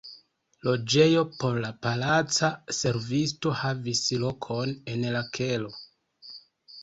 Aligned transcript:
Loĝejo 0.67 1.23
por 1.41 1.57
la 1.65 1.69
palaca 1.87 2.47
servisto 2.77 3.53
havis 3.59 4.01
lokon 4.23 4.75
en 4.95 5.05
la 5.17 5.21
kelo. 5.39 5.71